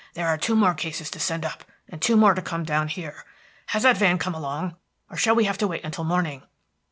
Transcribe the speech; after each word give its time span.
"There 0.15 0.25
are 0.27 0.35
two 0.35 0.55
more 0.55 0.73
cases 0.73 1.11
to 1.11 1.19
send 1.19 1.45
up, 1.45 1.63
and 1.87 2.01
two 2.01 2.17
more 2.17 2.33
to 2.33 2.41
come 2.41 2.63
down 2.63 2.87
here. 2.87 3.23
Has 3.67 3.83
that 3.83 3.97
van 3.99 4.17
come 4.17 4.33
along, 4.33 4.75
or 5.11 5.15
shall 5.15 5.35
we 5.35 5.43
have 5.45 5.59
to 5.59 5.67
wait 5.67 5.83
until 5.85 6.03
morning?" 6.05 6.41